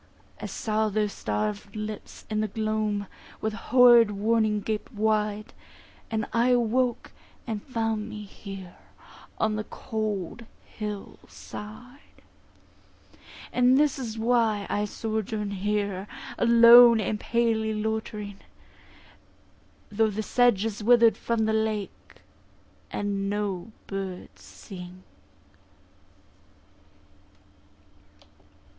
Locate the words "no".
23.29-23.71